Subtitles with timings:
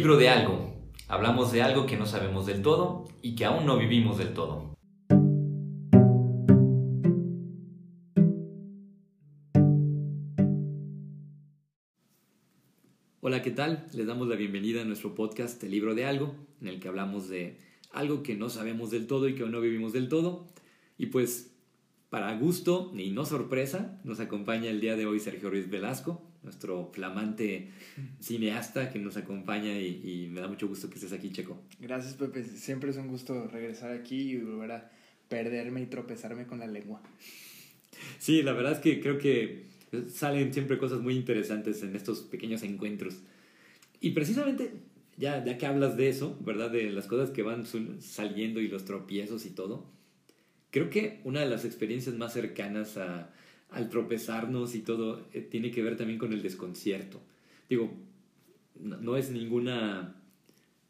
[0.00, 0.72] libro de algo.
[1.08, 4.74] Hablamos de algo que no sabemos del todo y que aún no vivimos del todo.
[13.20, 13.88] Hola, ¿qué tal?
[13.92, 17.28] Les damos la bienvenida a nuestro podcast El libro de algo, en el que hablamos
[17.28, 17.58] de
[17.92, 20.46] algo que no sabemos del todo y que aún no vivimos del todo.
[20.96, 21.54] Y pues,
[22.08, 26.90] para gusto y no sorpresa, nos acompaña el día de hoy Sergio Ruiz Velasco, nuestro
[26.92, 27.68] flamante
[28.20, 31.60] cineasta que nos acompaña y, me da mucho gusto que estés aquí, Checo.
[31.80, 32.44] Gracias, Pepe.
[32.44, 34.90] Siempre es un gusto regresar aquí y volver a
[35.28, 37.02] perderme y tropezarme con la lengua.
[38.18, 39.66] Sí, la verdad es que creo que
[40.08, 43.16] salen siempre cosas muy interesantes en estos pequeños encuentros.
[44.00, 44.72] Y precisamente,
[45.16, 46.70] ya, ya que hablas de eso, ¿verdad?
[46.70, 47.66] De las cosas que van
[48.00, 49.86] saliendo y los tropiezos y todo,
[50.70, 53.30] creo que una de las experiencias más cercanas a,
[53.70, 57.20] al tropezarnos y todo, eh, tiene que ver también con el desconcierto.
[57.68, 57.92] Digo,
[58.80, 60.16] no, es ninguna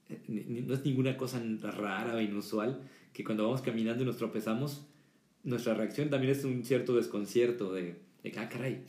[0.08, 2.80] eh, no es ninguna cosa rara o inusual
[3.12, 4.86] que cuando vamos caminando y nos tropezamos,
[5.42, 8.84] nuestra reacción también es un cierto desconcierto de, de ah, caray,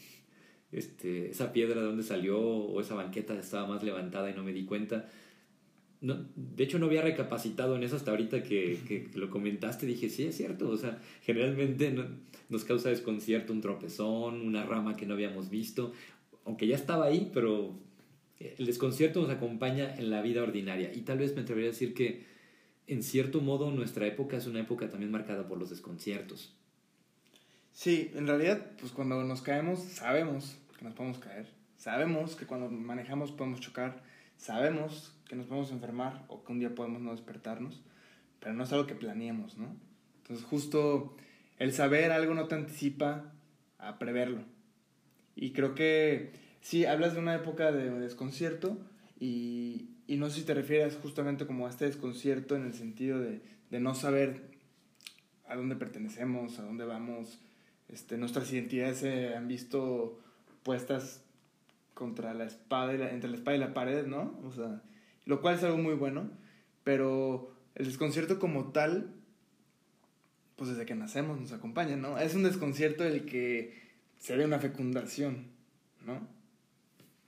[0.72, 4.54] este, esa piedra de dónde salió o esa banqueta estaba más levantada y no me
[4.54, 5.10] di cuenta.
[6.02, 9.86] No, de hecho, no había recapacitado en eso hasta ahorita que, que, lo comentaste.
[9.86, 10.70] Dije, sí, es cierto.
[10.70, 11.96] O sea, generalmente
[12.50, 15.94] nos causa desconcierto un tropezón, una rama que no habíamos visto,
[16.44, 17.80] aunque ya estaba ahí, pero
[18.40, 20.92] el desconcierto nos acompaña en la vida ordinaria.
[20.94, 22.26] Y tal vez me atrevería a decir que,
[22.88, 26.56] en cierto modo, nuestra época es una época también marcada por los desconciertos.
[27.74, 31.48] Sí, en realidad, pues cuando nos caemos, sabemos que nos podemos caer.
[31.78, 34.04] Sabemos que cuando manejamos podemos chocar.
[34.38, 37.82] Sabemos que nos podemos enfermar o que un día podemos no despertarnos,
[38.42, 39.74] pero no es algo que planeemos, ¿no?
[40.18, 41.16] Entonces justo
[41.58, 43.32] el saber algo no te anticipa
[43.78, 44.42] a preverlo.
[45.38, 48.78] Y creo que sí, hablas de una época de desconcierto
[49.22, 53.18] y, y no sé si te refieres justamente como a este desconcierto en el sentido
[53.18, 54.42] de, de no saber
[55.48, 57.40] a dónde pertenecemos, a dónde vamos,
[57.88, 60.20] este, nuestras identidades se han visto
[60.64, 61.24] puestas
[61.94, 64.38] contra la espada y la, entre la espada y la pared, ¿no?
[64.44, 64.82] O sea,
[65.32, 66.30] lo cual es algo muy bueno,
[66.84, 69.14] pero el desconcierto como tal,
[70.58, 72.20] pues desde que nacemos nos acompaña, ¿no?
[72.20, 73.80] Es un desconcierto el que
[74.20, 75.46] se ve una fecundación,
[76.06, 76.28] ¿no?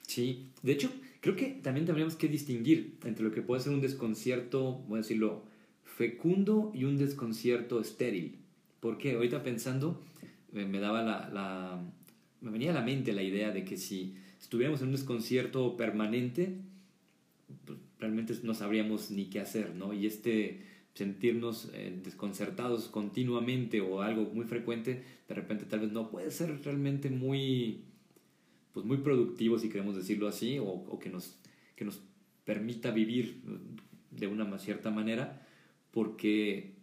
[0.01, 0.91] Sí, de hecho,
[1.21, 5.01] creo que también tendríamos que distinguir entre lo que puede ser un desconcierto, voy a
[5.01, 5.45] decirlo,
[5.85, 8.35] fecundo y un desconcierto estéril.
[8.81, 10.03] Porque ahorita pensando,
[10.51, 11.81] me daba la,
[12.41, 16.57] me venía a la mente la idea de que si estuviéramos en un desconcierto permanente,
[18.03, 19.93] realmente no sabríamos ni qué hacer, ¿no?
[19.93, 20.61] Y este
[20.93, 26.63] sentirnos eh, desconcertados continuamente o algo muy frecuente, de repente tal vez no puede ser
[26.63, 27.85] realmente muy,
[28.73, 31.39] pues muy productivo, si queremos decirlo así, o, o que, nos,
[31.75, 32.01] que nos
[32.43, 33.41] permita vivir
[34.11, 35.47] de una cierta manera,
[35.89, 36.75] porque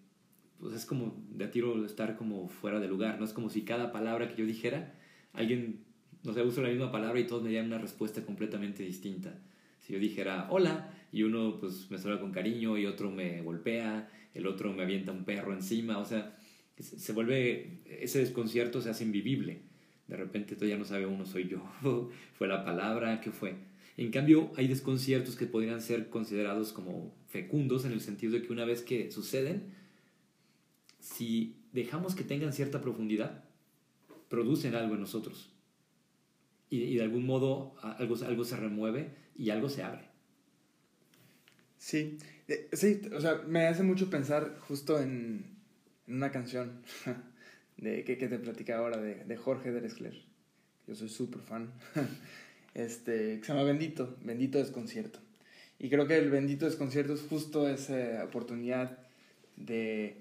[0.59, 3.25] pues es como de a tiro estar como fuera de lugar, ¿no?
[3.25, 4.95] Es como si cada palabra que yo dijera,
[5.33, 5.85] alguien,
[6.25, 9.39] no sé, usa la misma palabra y todos me dieran una respuesta completamente distinta.
[9.81, 14.09] Si yo dijera hola y uno pues me saluda con cariño y otro me golpea,
[14.35, 16.37] el otro me avienta un perro encima, o sea,
[16.79, 19.63] se vuelve, ese desconcierto se hace invivible.
[20.07, 21.63] De repente todo ya no sabe uno soy yo,
[22.39, 23.55] fue la palabra, ¿qué fue?
[23.97, 28.53] En cambio, hay desconciertos que podrían ser considerados como fecundos en el sentido de que
[28.53, 29.75] una vez que suceden,
[31.01, 33.45] si dejamos que tengan cierta profundidad,
[34.29, 35.51] producen algo en nosotros.
[36.71, 40.10] Y, de algún modo algo, algo se remueve y algo se abre.
[41.81, 42.19] Sí,
[42.73, 45.57] sí, o sea, me hace mucho pensar justo en,
[46.07, 46.83] una canción
[47.77, 50.15] de, que, te platicaba ahora de, de Jorge Drexler.
[50.87, 51.73] Yo soy súper fan.
[52.73, 55.19] Este, que se llama Bendito, Bendito Desconcierto.
[55.81, 58.97] Y creo que el Bendito Desconcierto es justo esa oportunidad
[59.57, 60.21] de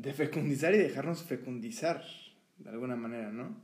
[0.00, 2.04] de fecundizar y dejarnos fecundizar,
[2.58, 3.56] de alguna manera, ¿no?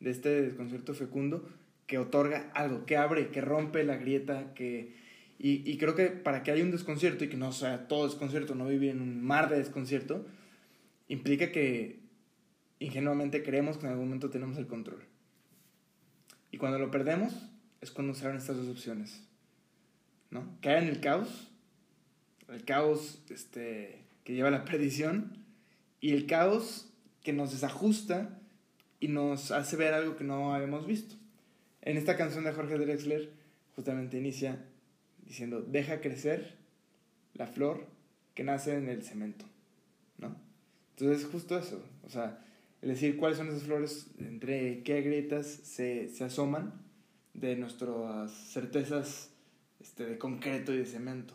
[0.00, 1.48] De este desconcierto fecundo
[1.86, 5.07] que otorga algo, que abre, que rompe la grieta, que...
[5.38, 8.54] Y, y creo que para que haya un desconcierto y que no sea todo desconcierto,
[8.54, 10.26] no vivir en un mar de desconcierto,
[11.08, 12.00] implica que
[12.80, 15.02] ingenuamente creemos que en algún momento tenemos el control.
[16.50, 17.34] Y cuando lo perdemos
[17.80, 19.22] es cuando se abren estas dos opciones,
[20.30, 20.56] ¿no?
[20.60, 21.50] Caer en el caos,
[22.48, 25.44] el caos este, que lleva a la perdición,
[26.00, 26.88] y el caos
[27.22, 28.38] que nos desajusta
[29.00, 31.16] y nos hace ver algo que no habíamos visto.
[31.82, 33.30] En esta canción de Jorge Drexler
[33.74, 34.64] justamente inicia
[35.28, 36.56] diciendo, deja crecer
[37.34, 37.86] la flor
[38.34, 39.44] que nace en el cemento,
[40.18, 40.36] ¿no?
[40.90, 42.44] Entonces es justo eso, o sea,
[42.82, 46.72] es decir, cuáles son esas flores, entre qué grietas se, se asoman
[47.34, 49.32] de nuestras certezas
[49.80, 51.34] este, de concreto y de cemento.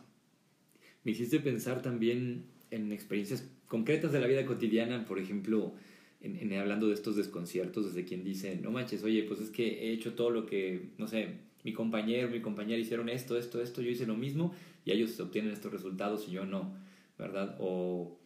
[1.02, 5.74] Me hiciste pensar también en experiencias concretas de la vida cotidiana, por ejemplo,
[6.20, 9.92] en, hablando de estos desconciertos, desde quien dice, no manches, oye, pues es que he
[9.92, 11.28] hecho todo lo que, no sé,
[11.64, 15.52] mi compañero, mi compañera hicieron esto, esto, esto, yo hice lo mismo y ellos obtienen
[15.52, 16.76] estos resultados y yo no,
[17.18, 17.56] ¿verdad?
[17.58, 18.18] O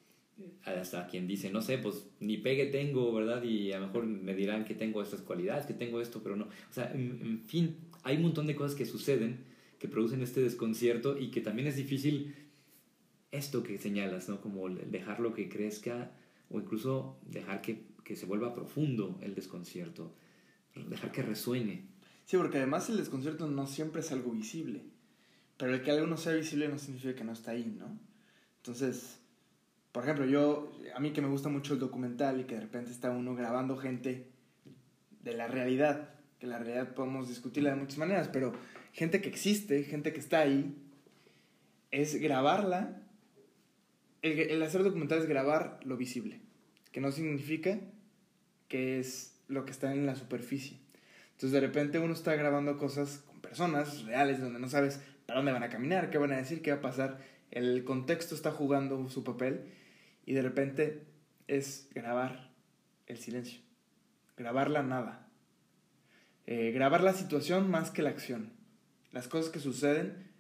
[0.64, 3.42] hasta quien dice, no sé, pues ni pegue tengo, ¿verdad?
[3.42, 6.44] Y a lo mejor me dirán que tengo estas cualidades, que tengo esto, pero no.
[6.44, 9.44] O sea, en, fin, hay un montón de cosas que suceden
[9.78, 12.34] que producen este desconcierto y que también es difícil
[13.30, 14.40] esto que señalas, ¿no?
[14.40, 16.12] Como dejarlo que crezca
[16.50, 20.12] o incluso dejar que, que se vuelva profundo el desconcierto,
[20.88, 21.84] dejar que resuene.
[22.28, 24.82] Sí, porque además el desconcierto no siempre es algo visible,
[25.56, 27.98] pero el que algo no sea visible no significa que no está ahí, ¿no?
[28.58, 29.18] Entonces,
[29.92, 32.90] por ejemplo, yo, a mí que me gusta mucho el documental y que de repente
[32.90, 34.28] está uno grabando gente
[35.22, 38.52] de la realidad, que la realidad podemos discutirla de muchas maneras, pero
[38.92, 40.76] gente que existe, gente que está ahí,
[41.90, 43.04] es grabarla.
[44.20, 46.42] El, el hacer documental es grabar lo visible,
[46.92, 47.80] que no significa
[48.68, 50.86] que es lo que está en la superficie.
[51.38, 55.52] Entonces de repente uno está grabando cosas con personas reales donde no sabes para dónde
[55.52, 57.20] van a caminar, qué van a decir, qué va a pasar.
[57.52, 59.66] El contexto está jugando su papel
[60.26, 61.06] y de repente
[61.46, 62.50] es grabar
[63.06, 63.60] el silencio,
[64.36, 65.28] grabar la nada,
[66.48, 68.52] eh, grabar la situación más que la acción,
[69.12, 70.32] las cosas que suceden,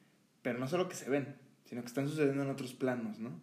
[0.42, 1.36] pero no solo que se ven,
[1.66, 3.40] sino que están sucediendo en otros planos, ¿no?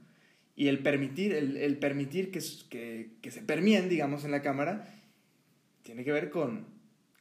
[0.57, 4.93] Y el permitir, el, permitir que, que, que, se permien, digamos, en la cámara,
[5.83, 6.74] tiene que ver con,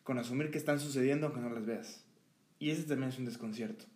[0.04, 2.04] con asumir que están sucediendo aunque no las veas.
[2.60, 3.86] Y ese también es un desconcierto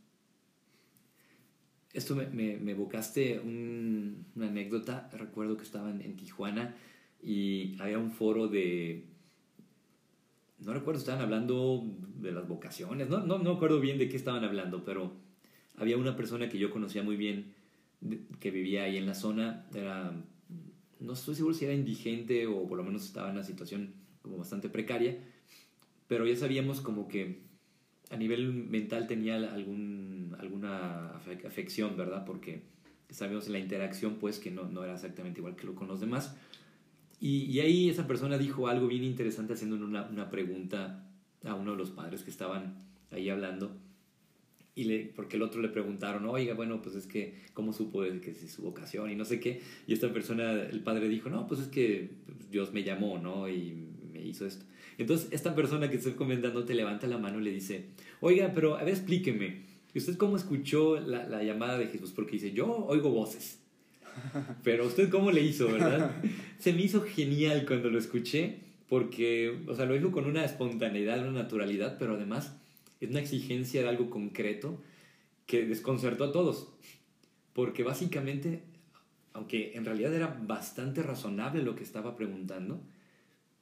[1.93, 5.09] esto me, me, evocaste una anécdota.
[5.13, 6.75] Recuerdo que estaba en, Tijuana
[7.23, 9.05] y había un foro de.
[10.61, 11.85] No recuerdo, estaban hablando
[12.17, 13.09] de las vocaciones.
[13.09, 15.13] No, no, no acuerdo bien de qué estaban hablando, pero
[15.77, 17.55] había una persona que yo conocía muy bien
[18.39, 19.67] que vivía ahí en la zona.
[19.75, 20.13] Era.
[21.01, 24.37] No estoy seguro si era indigente o por lo menos estaba en una situación como
[24.37, 25.17] bastante precaria,
[26.09, 27.47] pero ya sabíamos como que
[28.11, 31.11] a nivel mental tenía algún, alguna
[31.47, 32.25] afección, ¿verdad?
[32.25, 32.63] Porque
[33.11, 36.01] sabemos en la interacción, pues, que no, no era exactamente igual que lo con los
[36.01, 36.37] demás.
[37.21, 41.05] Y, y, ahí esa persona dijo algo bien interesante haciendo una, una, pregunta
[41.45, 42.77] a uno de los padres que estaban
[43.11, 43.77] ahí hablando.
[44.75, 48.31] Y le, porque el otro le preguntaron, oiga, bueno, pues es que, ¿cómo supo que
[48.31, 49.11] es su vocación?
[49.11, 49.61] Y no sé qué.
[49.89, 52.13] Y esta persona, el padre dijo, no, pues es que
[52.51, 53.49] Dios me llamó, ¿no?
[53.49, 54.65] Y me hizo esto.
[54.99, 57.87] Entonces, esta persona que estoy comentando te levanta la mano y le dice,
[58.21, 59.63] oiga, pero a ver, explíqueme,
[59.95, 62.13] ¿usted cómo escuchó la, la llamada de Jesús?
[62.13, 63.61] Porque dice, yo oigo voces.
[64.65, 66.11] Pero usted cómo le hizo, ¿verdad?
[66.59, 68.59] Se me hizo genial cuando lo escuché,
[68.89, 72.57] porque, o sea, lo dijo con una espontaneidad, una naturalidad, pero además
[73.01, 74.81] es una exigencia de algo concreto
[75.47, 76.69] que desconcertó a todos.
[77.53, 78.63] Porque básicamente,
[79.35, 82.81] aunque en realidad era bastante razonable lo que estaba preguntando,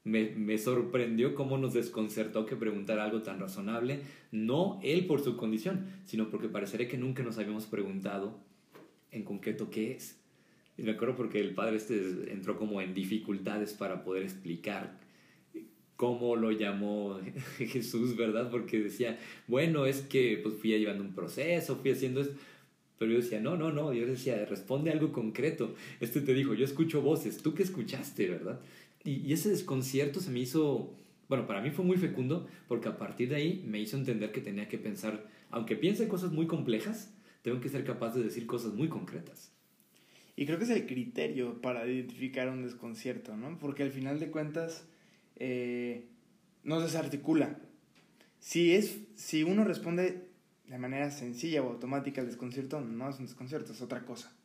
[0.07, 5.87] me, sorprendió cómo nos desconcertó que preguntara algo tan razonable, no él por su condición,
[6.05, 8.39] sino porque parecería que nunca nos habíamos preguntado
[9.11, 10.17] en concreto qué es.
[10.79, 15.01] Y me acuerdo porque el padre este entró como en dificultades para poder explicar
[15.97, 17.19] cómo lo llamó
[17.59, 18.49] Jesús, ¿verdad?
[18.49, 22.35] Porque decía, bueno, es que pues fui llevando un proceso, fui haciendo esto.
[22.99, 25.75] Pero yo decía, no, no, no, yo decía, responde algo concreto.
[26.01, 28.61] Este te dijo, yo escucho voces, ¿tú qué escuchaste, verdad?
[29.07, 30.95] Y, ese desconcierto se me hizo,
[31.29, 34.41] bueno, para mí fue muy fecundo porque a partir de ahí me hizo entender que
[34.41, 38.75] tenía que pensar, aunque piense cosas muy complejas, tengo que ser capaz de decir cosas
[38.75, 39.53] muy concretas.
[40.35, 43.59] Y creo que es el criterio para identificar un desconcierto, ¿no?
[43.59, 44.87] Porque al final de cuentas
[45.37, 46.09] eh,
[46.65, 47.59] no desarticula.
[48.41, 50.29] Si, es, si uno responde
[50.67, 54.37] de manera sencilla o automática al desconcierto, no es un desconcierto, es otra cosa.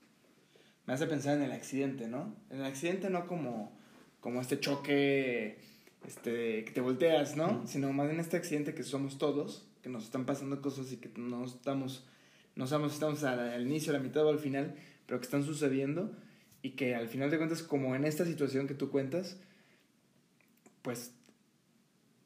[0.86, 2.36] Me hace pensar en el accidente, ¿no?
[2.50, 3.81] En el accidente no como
[4.22, 5.58] como este choque
[6.06, 7.68] este, que te volteas, ¿no?
[7.68, 11.12] Sino más en este accidente que somos todos, que nos están pasando cosas y que
[11.20, 12.08] no estamos,
[12.56, 14.76] no sabemos si estamos al, inicio, a la mitad o al final,
[15.06, 16.16] pero que están sucediendo
[16.62, 19.40] y que al final de cuentas, como en esta situación que tú cuentas,
[20.84, 21.14] pues,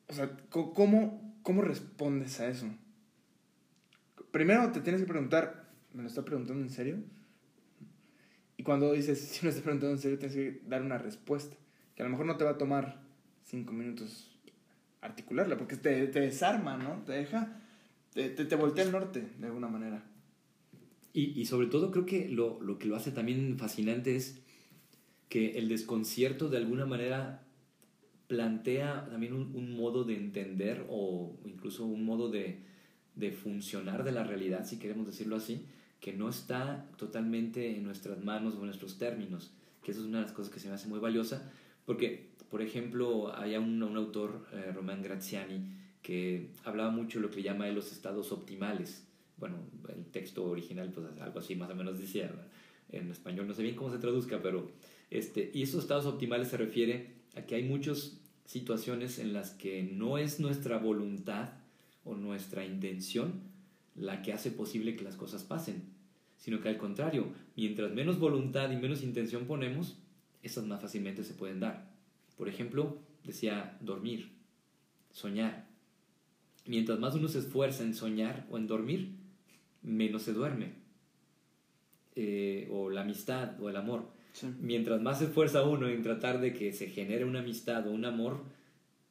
[0.07, 2.67] o sea, ¿cómo, cómo respondes a eso?
[4.31, 6.97] Primero te tienes que preguntar, ¿me lo está preguntando en serio?
[8.57, 11.55] Y cuando dices, si me está preguntando en serio, tienes que dar una respuesta
[11.95, 13.01] que a lo mejor no te va a tomar
[13.43, 14.31] cinco minutos
[15.01, 17.03] articularla, porque te, te desarma, ¿no?
[17.05, 17.61] Te deja,
[18.13, 20.03] te, te, voltea el norte de alguna manera.
[21.13, 24.41] Y, y sobre todo creo que lo, lo, que lo hace también fascinante es
[25.29, 27.43] que el desconcierto de alguna manera
[28.27, 32.59] plantea también un, un modo de entender o incluso un modo de,
[33.15, 35.65] de funcionar de la realidad, si queremos decirlo así,
[35.99, 40.19] que no está totalmente en nuestras manos o en nuestros términos, que eso es una
[40.19, 41.51] de las cosas que se me hace muy valiosa,
[41.85, 47.41] porque, por ejemplo, hay un, autor, eh, Román Graziani, que hablaba mucho de lo que
[47.41, 49.05] llama los estados optimales.
[49.37, 49.57] Bueno,
[49.89, 52.31] el texto original, pues algo así más o menos decía,
[52.91, 54.71] en español no sé bien cómo se traduzca, pero
[55.09, 59.83] este, y esos estados optimales se refiere a que hay muchas situaciones en las que
[59.83, 61.49] no es nuestra voluntad
[62.03, 63.41] o nuestra intención
[63.95, 65.83] la que hace posible que las cosas pasen,
[66.37, 69.97] sino que al contrario, mientras menos voluntad y menos intención ponemos,
[70.45, 71.89] esas más fácilmente se pueden dar.
[72.37, 74.31] Por ejemplo, decía dormir,
[75.11, 75.65] soñar.
[76.65, 79.15] Mientras más uno se esfuerza en soñar o en dormir,
[79.81, 80.73] menos se duerme.
[82.15, 84.09] Eh, o la amistad o el amor.
[84.59, 88.05] Mientras más se esfuerza uno en tratar de que se genere una amistad o un
[88.05, 88.43] amor,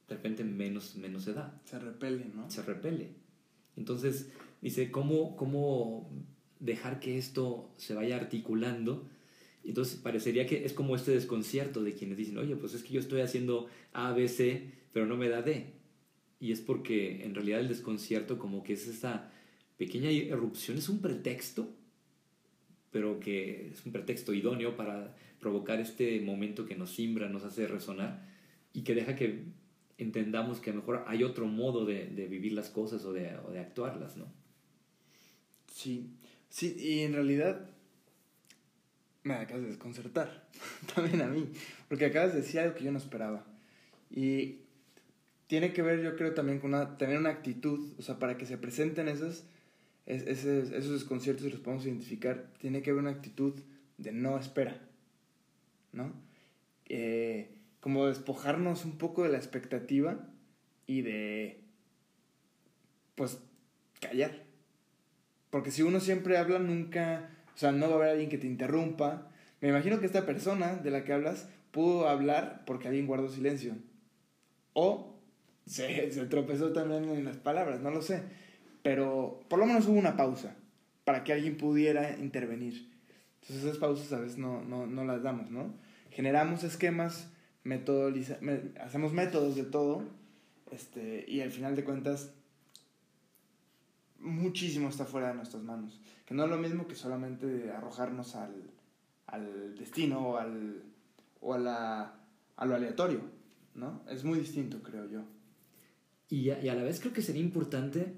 [0.09, 1.61] de repente menos, menos se da.
[1.65, 2.51] Se repele, ¿no?
[2.51, 3.11] Se repele.
[3.77, 6.11] Entonces, dice, ¿cómo, cómo
[6.61, 9.09] dejar que esto se vaya articulando?
[9.65, 13.01] Entonces, parecería que es como este desconcierto de quienes dicen, oye, pues es que yo
[13.01, 15.73] estoy haciendo A, B, C, pero no me da D.
[16.41, 19.33] Y es porque en realidad el desconcierto como que es esta
[19.77, 21.75] pequeña erupción, es un pretexto
[22.95, 27.67] pero que es un pretexto idóneo para provocar este momento que nos simbra, nos hace
[27.67, 28.25] resonar
[28.73, 29.47] y que deja que
[29.99, 33.37] entendamos que a lo mejor hay otro modo de, de vivir las cosas o de,
[33.39, 34.27] o de, actuarlas, ¿no?
[35.67, 36.13] Sí,
[36.49, 37.69] sí, y en realidad
[39.25, 40.47] me acabas de desconcertar,
[40.95, 41.51] también a mí,
[41.89, 43.45] porque acabas de decir algo que yo no esperaba.
[44.11, 44.61] Y
[45.49, 48.59] tiene que ver, yo creo, también con una, una actitud, o sea, para que se
[48.59, 49.45] presenten esas
[50.07, 53.55] es, esos desconciertos, si los podemos identificar, tiene que haber una actitud
[53.97, 54.79] de no espera,
[55.93, 56.13] ¿no?
[56.87, 57.51] Eh,
[57.81, 60.29] como despojarnos un poco de la expectativa
[60.87, 61.63] y de,
[63.15, 63.39] pues,
[64.01, 64.45] callar.
[65.51, 68.47] Porque si uno siempre habla, nunca, o sea, no va a haber alguien que te
[68.47, 69.29] interrumpa.
[69.61, 73.75] Me imagino que esta persona de la que hablas pudo hablar porque alguien guardó silencio.
[74.73, 75.21] O
[75.67, 78.23] se, tropezó también en las palabras, no lo sé
[78.85, 80.55] pero por lo menos hubo una pausa
[81.05, 82.93] para que alguien pudiera intervenir.
[83.41, 85.75] Entonces esas pausas a veces no, no, no las damos, ¿no?
[86.11, 87.33] Generamos esquemas,
[88.79, 90.05] hacemos métodos de todo,
[90.71, 92.35] este, y al final de cuentas
[94.25, 96.01] muchísimo está fuera de nuestras manos.
[96.27, 98.55] Que no es lo mismo que solamente arrojarnos al,
[99.27, 100.83] al destino o, al,
[101.41, 102.15] o a, la,
[102.57, 103.21] a lo aleatorio,
[103.75, 104.03] ¿no?
[104.09, 105.23] Es muy distinto, creo yo.
[106.29, 108.15] Y a, la vez creo que sería importante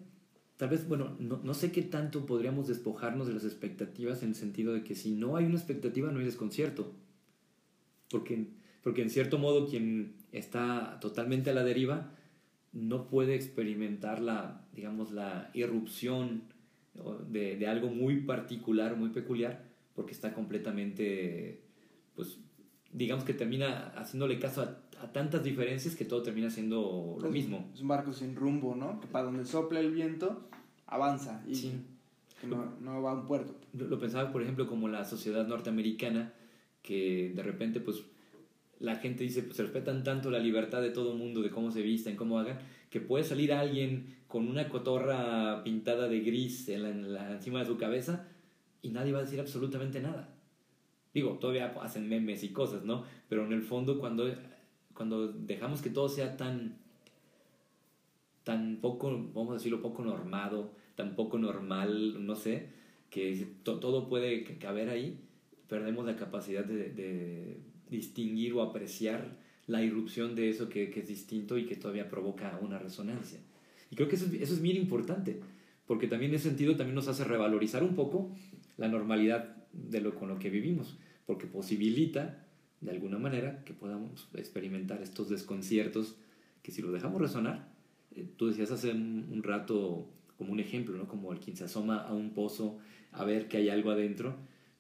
[0.57, 4.35] tal vez, bueno, no, no, sé qué tanto podríamos despojarnos de las expectativas en el
[4.35, 6.95] sentido de que si no hay una expectativa no hay desconcierto.
[8.09, 12.16] Porque, porque en cierto modo quien está totalmente a la deriva
[12.77, 16.43] no puede experimentar la, digamos, la irrupción
[17.29, 19.65] de, de algo muy particular, muy peculiar,
[19.95, 21.63] porque está completamente,
[22.15, 22.39] pues,
[22.93, 27.71] digamos que termina haciéndole caso a, a tantas diferencias que todo termina siendo lo mismo.
[27.75, 29.01] Es un barco sin rumbo, ¿no?
[29.01, 30.49] Que para donde sopla el viento
[30.87, 31.73] avanza y sí.
[32.47, 33.55] no, no, va a un puerto.
[33.73, 36.35] Lo, pensaba, por ejemplo, como la sociedad norteamericana,
[36.83, 38.03] que de repente, pues,
[38.81, 41.83] la gente dice, pues, se respetan tanto la libertad de todo mundo, de cómo se
[41.83, 42.59] visten, cómo hagan,
[42.91, 47.77] que puede salir alguien con una cotorra pintada de gris en la, encima de su
[47.77, 48.29] cabeza
[48.83, 50.35] y nadie va a decir absolutamente nada.
[51.15, 53.05] Digo, todavía hacen memes y cosas, ¿no?
[53.29, 54.27] Pero en el fondo, cuando
[54.97, 56.79] cuando dejamos que todo sea tan,
[58.43, 62.71] tan poco, vamos a decirlo, poco normado, tan poco normal, no sé,
[63.11, 65.21] que todo puede caber ahí,
[65.69, 67.61] perdemos la capacidad de,
[67.97, 72.79] distinguir o apreciar la irrupción de eso que, es distinto y que todavía provoca una
[72.79, 73.41] resonancia.
[73.91, 75.41] Y creo que eso, eso es bien importante,
[75.87, 78.31] porque también en ese sentido también nos hace revalorizar un poco
[78.77, 82.47] la normalidad de lo con lo que vivimos, porque posibilita
[82.81, 86.17] de alguna manera que podamos experimentar estos desconciertos
[86.63, 87.69] que si los dejamos resonar,
[88.15, 91.07] eh, tú decías hace un, rato como un ejemplo, ¿no?
[91.07, 92.79] Como el quien se asoma a un pozo
[93.13, 94.37] a ver que hay algo adentro,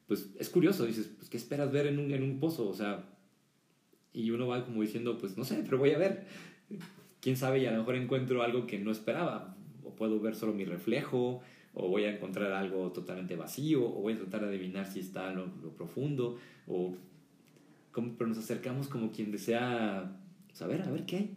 [0.07, 2.69] pues es curioso, dices, pues ¿qué esperas ver en un, en un pozo?
[2.69, 3.05] O sea,
[4.13, 6.27] y uno va como diciendo, pues no sé, pero voy a ver.
[7.21, 10.53] Quién sabe, y a lo mejor encuentro algo que no esperaba, o puedo ver solo
[10.53, 11.43] mi reflejo,
[11.75, 15.33] o voy a encontrar algo totalmente vacío, o voy a tratar de adivinar si está
[15.33, 16.95] lo, lo profundo, o
[18.19, 20.19] pero nos acercamos como quien desea
[20.53, 21.37] saber, a ver qué hay.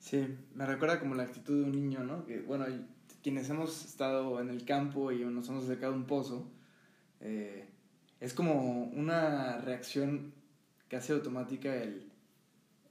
[0.00, 2.26] Sí, me recuerda como la actitud de un niño, ¿no?
[2.26, 2.66] Que, bueno,
[3.22, 6.50] quienes hemos estado en el campo y nos hemos acercado a un pozo,
[7.20, 7.68] eh,
[8.22, 10.32] es como una reacción
[10.88, 12.08] casi automática el,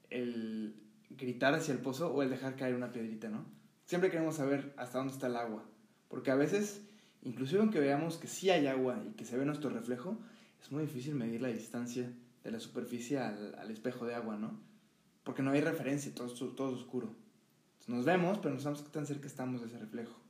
[0.09, 0.75] el
[1.11, 3.45] gritar hacia el pozo o el dejar caer una piedrita, ¿no?
[3.85, 5.63] Siempre queremos saber hasta dónde está el agua,
[6.09, 6.81] Porque a veces,
[7.23, 10.17] inclusive aunque veamos que sí hay agua y que se ve nuestro reflejo,
[10.61, 12.11] es muy difícil medir la distancia
[12.43, 14.59] de la superficie al, al espejo de agua, ¿no?
[15.23, 17.15] Porque no hay referencia, todo, todo oscuro.
[17.87, 20.20] nos vemos, pero no sabemos qué tan cerca estamos de ese reflejo.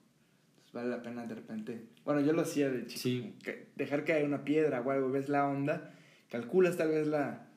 [0.72, 1.82] Entonces vale la pena de repente.
[2.06, 3.02] Bueno, yo lo hacía de chico.
[3.02, 3.34] Sí.
[3.76, 5.94] dejar caer una piedra o algo, ves la onda,
[6.30, 7.50] calculas tal vez la,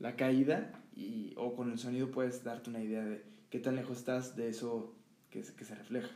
[0.00, 3.98] la caída y, o con el sonido puedes darte una idea de qué tan lejos
[3.98, 4.96] estás de eso
[5.30, 6.10] que, que se refleja.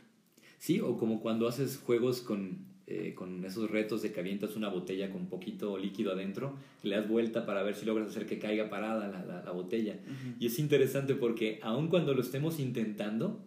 [0.57, 4.67] Sí, o como cuando haces juegos con eh, con esos retos de que avientas una
[4.67, 8.69] botella con poquito líquido adentro, le das vuelta para ver si logras hacer que caiga
[8.69, 9.97] parada la, la, botella.
[10.39, 13.45] Y es interesante porque aun cuando lo estemos intentando,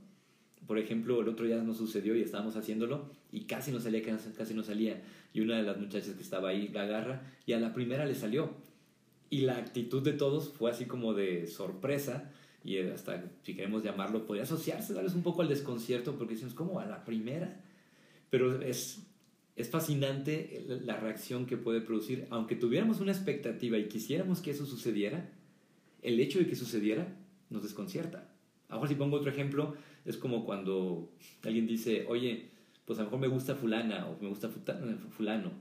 [0.67, 4.03] por ejemplo, el otro día nos sucedió y estábamos haciéndolo y casi no salía,
[4.37, 5.03] casi no salía.
[5.33, 8.15] Y una de las muchachas que estaba ahí la agarra y a la primera le
[8.15, 8.51] salió.
[9.31, 12.31] Y la actitud de todos fue así como de sorpresa
[12.65, 16.81] y hasta, si queremos llamarlo, podría asociarse, darles un poco al desconcierto porque decimos, ¿cómo?
[16.81, 17.61] A la primera.
[18.31, 19.03] Pero es,
[19.55, 22.27] es fascinante la reacción que puede producir.
[22.31, 25.31] Aunque tuviéramos una expectativa y quisiéramos que eso sucediera,
[26.03, 27.07] el hecho de que sucediera
[27.51, 28.31] nos desconcierta.
[28.69, 31.11] Ahora si pongo otro ejemplo, es como cuando
[31.43, 32.51] alguien dice, oye,
[32.85, 34.51] pues a lo mejor me gusta fulana o me gusta
[35.11, 35.53] fulano,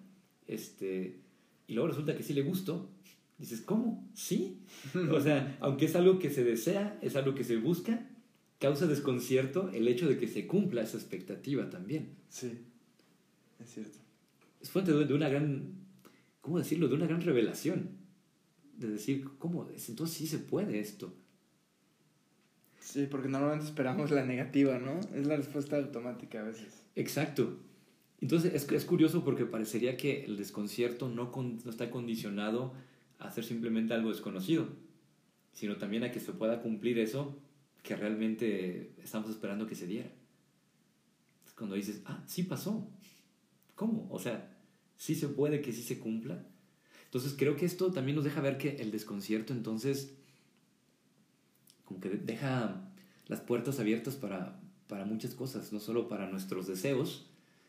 [0.48, 1.20] este,
[1.68, 2.90] y luego resulta que sí le gusto,
[3.38, 4.10] dices, ¿cómo?
[4.14, 4.60] ¿Sí?
[5.12, 8.10] O sea, aunque es algo que se desea, es algo que se busca,
[8.60, 12.16] causa desconcierto el hecho de que se cumpla esa expectativa también.
[12.30, 12.52] Sí.
[13.60, 14.00] Es cierto.
[14.62, 15.74] Es fuente de una gran,
[16.42, 16.88] ¿cómo decirlo?
[16.88, 17.90] De una gran revelación.
[18.78, 19.68] De decir, ¿cómo?
[19.70, 21.14] Entonces sí se puede esto.
[22.84, 25.00] Sí, porque normalmente esperamos la negativa, ¿no?
[25.16, 26.84] Es la respuesta automática a veces.
[26.96, 27.60] Exacto.
[28.20, 32.74] Entonces es, es curioso porque parecería que el desconcierto no, no está condicionado
[33.20, 34.68] a hacer simplemente algo desconocido,
[35.54, 37.40] sino también a que se pueda cumplir eso
[37.84, 40.12] que realmente estamos esperando que se diera.
[41.46, 42.90] Es cuando dices, ah, sí pasó,
[43.76, 44.08] ¿Cómo?
[44.12, 44.56] O sea,
[44.98, 46.46] sí se puede que sí se cumpla.
[47.06, 50.16] Entonces creo que esto también nos deja ver que el desconcierto entonces
[52.44, 52.82] deja
[53.28, 57.26] las puertas abiertas para, para muchas cosas, no solo para nuestros deseos,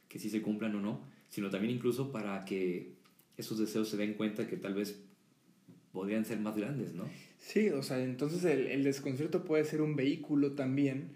[0.08, 2.94] que sí se cumplan o no, sino también incluso para que
[3.36, 5.00] esos deseos se den cuenta que tal vez
[5.92, 7.04] podrían ser más grandes, ¿no?
[7.38, 11.12] Sí, o sea, entonces el, el desconcierto puede ser un vehículo también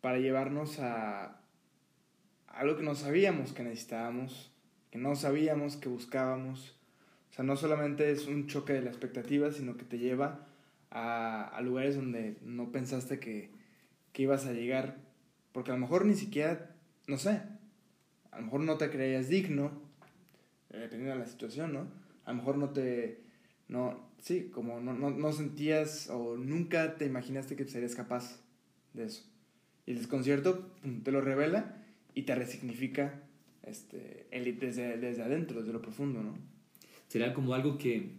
[0.00, 1.40] para llevarnos a,
[2.48, 4.50] algo que no sabíamos que necesitábamos,
[4.90, 6.74] que no sabíamos que buscábamos.
[7.30, 10.46] O sea, no solamente es un choque de la expectativa, sino que te lleva
[10.96, 13.50] a, a lugares donde no pensaste que,
[14.14, 14.96] que ibas a llegar,
[15.52, 16.74] porque a lo mejor ni siquiera,
[17.06, 17.42] no sé,
[18.30, 19.72] a lo mejor no te creías digno,
[20.70, 21.86] eh, dependiendo de la situación, ¿no?
[22.24, 23.20] A lo mejor no te,
[23.68, 28.40] no, sí, como no, no, no sentías o nunca te imaginaste que serías capaz
[28.94, 29.22] de eso.
[29.84, 31.76] Y el desconcierto te lo revela
[32.14, 33.20] y te resignifica
[33.64, 36.38] este, el, desde, desde adentro, desde lo profundo, ¿no?
[37.06, 38.12] Sería como algo que,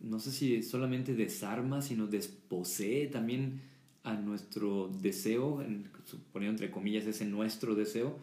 [0.00, 3.62] no sé si solamente desarma, sino desposee también
[4.04, 5.90] a nuestro deseo, en,
[6.32, 8.18] poniendo entre comillas ese nuestro deseo,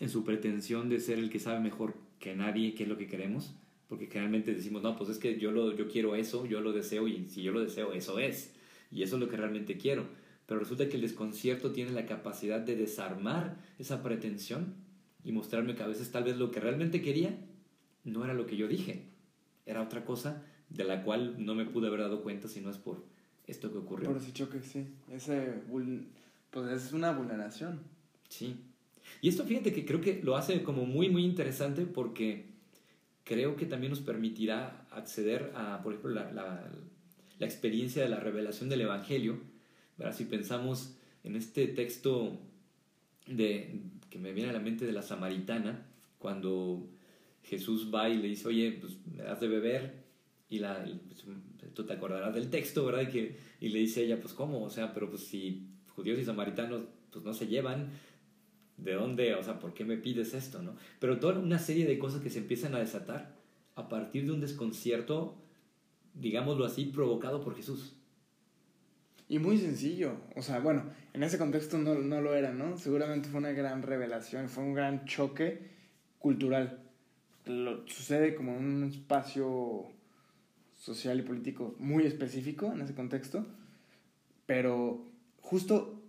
[0.00, 3.06] en su pretensión de ser el que sabe mejor que nadie qué es lo que
[3.06, 3.54] queremos,
[3.88, 7.06] porque generalmente decimos, no, pues es que yo, lo, yo quiero eso, yo lo deseo
[7.06, 8.52] y si yo lo deseo, eso es,
[8.90, 10.06] y eso es lo que realmente quiero
[10.46, 14.74] pero resulta que el desconcierto tiene la capacidad de desarmar esa pretensión
[15.22, 17.38] y mostrarme que a veces tal vez lo que realmente quería
[18.04, 19.08] no era lo que yo dije,
[19.64, 20.44] era otra cosa
[20.74, 23.02] de la cual no me pude haber dado cuenta si no es por
[23.46, 24.08] esto que ocurrió.
[24.08, 24.86] Por ese choque, sí.
[25.10, 25.54] Ese,
[26.50, 27.80] pues es una vulneración.
[28.28, 28.56] Sí.
[29.20, 32.46] Y esto fíjate que creo que lo hace como muy, muy interesante porque
[33.24, 36.70] creo que también nos permitirá acceder a, por ejemplo, la, la,
[37.38, 39.38] la experiencia de la revelación del Evangelio
[40.12, 42.38] si pensamos en este texto
[43.26, 45.86] de, que me viene a la mente de la samaritana,
[46.18, 46.86] cuando
[47.44, 50.03] Jesús va y le dice, oye, pues me das de beber,
[50.48, 51.24] y la, pues,
[51.74, 53.02] tú te acordarás del texto, ¿verdad?
[53.02, 54.62] Y, que, y le dice ella, pues ¿cómo?
[54.62, 57.90] O sea, pero pues si judíos y samaritanos pues no se llevan,
[58.76, 59.34] ¿de dónde?
[59.34, 60.76] O sea, ¿por qué me pides esto, no?
[60.98, 63.34] Pero toda una serie de cosas que se empiezan a desatar
[63.76, 65.36] a partir de un desconcierto,
[66.14, 67.94] digámoslo así, provocado por Jesús.
[69.28, 70.16] Y muy sencillo.
[70.36, 72.76] O sea, bueno, en ese contexto no, no lo era, ¿no?
[72.76, 75.70] Seguramente fue una gran revelación, fue un gran choque
[76.18, 76.82] cultural.
[77.46, 79.93] Lo, sucede como en un espacio
[80.84, 83.46] social y político muy específico en ese contexto.
[84.46, 85.06] Pero
[85.40, 86.02] justo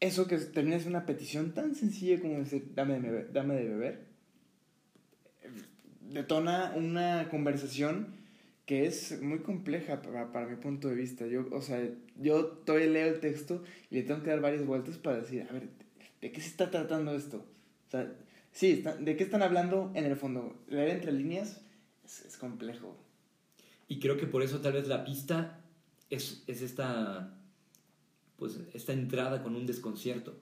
[0.00, 4.04] eso que termina siendo una petición tan sencilla como decir, dame de, dame de beber,
[6.00, 8.14] detona una conversación
[8.64, 11.26] que es muy compleja para, para, mi punto de vista.
[11.26, 11.86] Yo, o sea,
[12.18, 15.52] yo todavía leo el texto y le tengo que dar varias vueltas para decir, a
[15.52, 15.68] ver,
[16.22, 17.44] ¿de qué se está tratando esto?
[17.88, 18.10] O sea,
[18.54, 20.56] Sí, ¿de qué están hablando en el fondo?
[20.68, 21.60] Leer entre líneas
[22.04, 22.96] es, es complejo.
[23.88, 25.60] Y creo que por eso tal vez la pista
[26.10, 27.38] es, es esta,
[28.36, 30.34] pues, esta entrada con un desconcierto.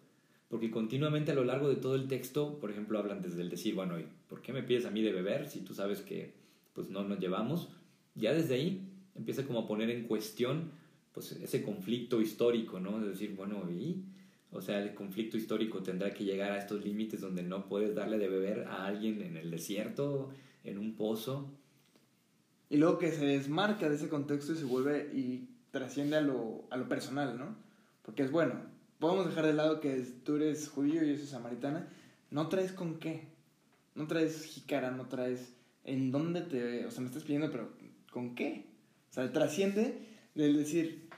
[0.49, 3.75] Porque continuamente a lo largo de todo el texto, por ejemplo, hablan desde el decir,
[3.75, 3.97] bueno,
[4.29, 6.35] ¿por qué me pides a mí de beber si tú sabes que
[6.75, 7.71] pues, no nos llevamos?
[8.15, 10.73] Ya desde ahí empieza como a poner en cuestión
[11.13, 13.01] pues, ese conflicto histórico, ¿no?
[13.01, 14.05] Es decir, bueno, ¿y?
[14.51, 18.19] O sea, el conflicto histórico tendrá que llegar a estos límites donde no puedes darle
[18.19, 20.31] de beber a alguien en el desierto,
[20.65, 21.51] en un pozo.
[22.73, 26.65] Y luego que se desmarca de ese contexto y se vuelve y trasciende a lo,
[26.71, 27.55] a lo personal, ¿no?
[28.01, 28.55] Porque es bueno,
[28.99, 31.87] podemos dejar de lado que tú eres judío y yo soy samaritana,
[32.31, 33.29] no traes con qué,
[33.95, 35.53] no traes jícara, no traes
[35.85, 37.69] en dónde te, o sea, me estás pidiendo, pero
[38.11, 38.65] ¿con qué?
[39.11, 41.11] O sea, trasciende del decir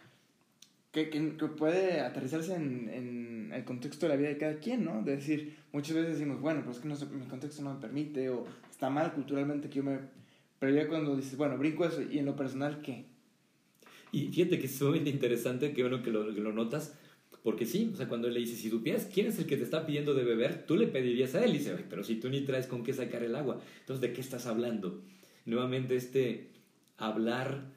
[0.90, 5.04] que, que, puede aterrizarse en, en, el contexto de la vida de cada quien, ¿no?
[5.04, 8.28] De decir, muchas veces decimos, bueno, pero es que no, mi contexto no me permite,
[8.28, 10.23] o está mal culturalmente que yo me...
[10.64, 13.04] Pero ya cuando dices, bueno, brinco eso, y en lo personal, ¿qué?
[14.12, 16.98] Y fíjate que es muy interesante, que bueno que lo, que lo notas,
[17.42, 19.84] porque sí, o sea, cuando le dice, si supieras quién es el que te está
[19.84, 21.54] pidiendo de beber, tú le pedirías a él.
[21.54, 24.22] Y dice, pero si tú ni traes con qué sacar el agua, entonces, ¿de qué
[24.22, 25.02] estás hablando?
[25.44, 26.48] Nuevamente, este
[26.96, 27.70] hablar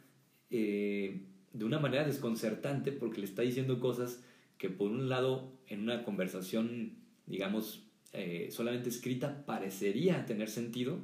[0.49, 4.23] eh, de una manera desconcertante, porque le está diciendo cosas
[4.57, 6.93] que, por un lado, en una conversación,
[7.25, 11.01] digamos, eh, solamente escrita, parecería tener sentido,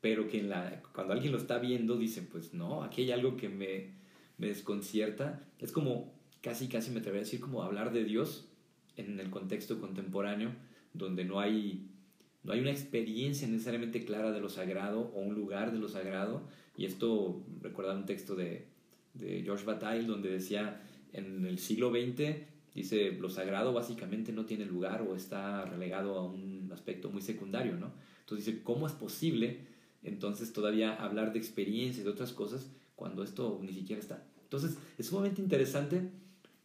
[0.00, 3.36] pero que en la, cuando alguien lo está viendo, dice, pues no, aquí hay algo
[3.36, 4.00] que me
[4.40, 5.46] me desconcierta.
[5.60, 8.48] Es como, casi, casi me atrevería a decir, como hablar de Dios
[8.96, 10.50] en el contexto contemporáneo,
[10.94, 11.86] donde no hay,
[12.42, 16.42] no hay una experiencia necesariamente clara de lo sagrado o un lugar de lo sagrado.
[16.76, 18.66] Y esto, recuerda un texto de,
[19.12, 20.82] de George Bataille, donde decía,
[21.12, 22.36] en el siglo XX,
[22.74, 27.76] dice, lo sagrado básicamente no tiene lugar o está relegado a un aspecto muy secundario,
[27.76, 27.92] ¿no?
[28.20, 29.66] Entonces dice, ¿cómo es posible
[30.02, 34.24] entonces todavía hablar de experiencias, de otras cosas, cuando esto ni siquiera está?
[34.42, 36.10] Entonces, es sumamente interesante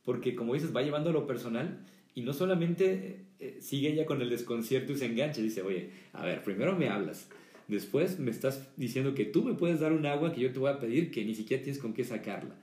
[0.04, 4.21] porque, como dices, va llevando a lo personal y no solamente eh, sigue ella con
[4.21, 5.41] el desconcierto y se engancha.
[5.41, 7.28] Dice, oye, a ver, primero me hablas.
[7.67, 10.71] Después me estás diciendo que tú me puedes dar un agua que yo te voy
[10.71, 12.56] a pedir que ni siquiera tienes con qué sacarla.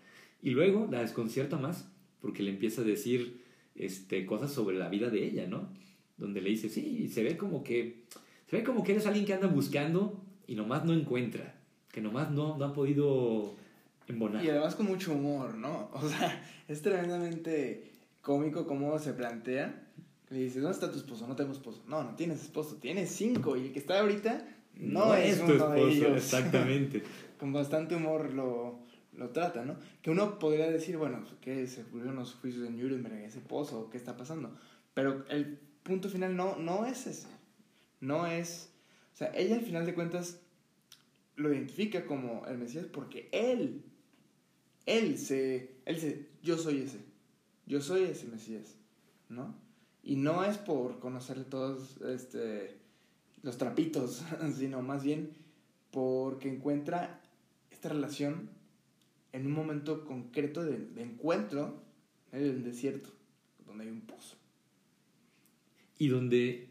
[0.43, 1.89] Y luego la desconcierta más
[2.21, 3.43] porque le empieza a decir
[3.75, 5.69] este, cosas sobre la vida de ella, ¿no?
[6.17, 8.05] Donde le dice, sí, se ve como que,
[8.49, 11.55] se ve como que eres alguien que anda buscando y nomás no encuentra,
[11.91, 13.55] que nomás no, no ha podido
[14.43, 15.89] y además con mucho humor, ¿no?
[15.93, 19.89] O sea, es tremendamente cómico cómo se plantea.
[20.31, 21.27] Le dice, ¿dónde está tu esposo?
[21.27, 21.83] No tengo esposo.
[21.87, 23.57] No, no tienes esposo, tienes cinco.
[23.57, 26.11] Y el que está ahorita no, es, tu uno de ellos.
[26.17, 27.03] Exactamente.
[27.39, 28.81] con bastante humor lo,
[29.17, 29.77] lo trata, ¿no?
[30.01, 33.91] Que uno podría decir, bueno, ¿qué se ocurrieron los juicios de Nuremberg, ese pozo?
[33.91, 34.57] ¿Qué está pasando?
[34.95, 37.29] Pero el punto final no, no es ese.
[38.01, 38.72] No es...
[39.35, 40.41] Ella al final de cuentas
[41.37, 43.85] lo identifica como el Mesías porque él
[44.87, 46.99] él se, él se, yo soy ese,
[47.67, 48.77] yo soy ese Mesías,
[49.29, 49.55] ¿no?
[50.03, 52.77] Y no es por conocerle todos este,
[53.43, 54.23] los trapitos,
[54.57, 55.31] sino más bien
[55.91, 57.21] porque encuentra
[57.71, 58.51] esta relación
[59.33, 61.81] en un momento concreto de, encuentro
[62.33, 63.11] en el desierto,
[63.67, 64.37] donde hay un pozo.
[65.99, 66.69] Y donde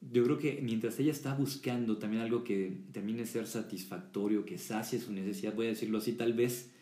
[0.00, 5.00] yo creo que mientras ella está buscando también algo que termine ser satisfactorio, que sacie
[5.00, 6.72] su necesidad, voy a decirlo así, tal vez